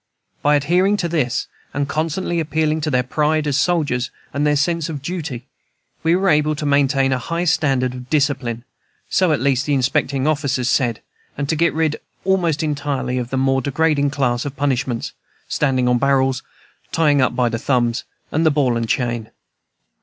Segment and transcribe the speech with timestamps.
[0.41, 1.45] By adhering to this,
[1.75, 5.45] and constantly appealing to their pride as soldiers and their sense of duty,
[6.01, 8.63] we were able to maintain a high standard of discipline,
[9.11, 11.03] so, at least, the inspecting officers said,
[11.37, 15.13] and to get rid, almost entirely, of the more degrading class of punishments,
[15.47, 16.41] standing on barrels,
[16.91, 19.29] tying up by the thumbs, and the ball and chain.